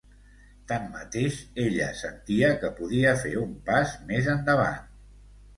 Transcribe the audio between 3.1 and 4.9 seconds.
fer un pas més endavant.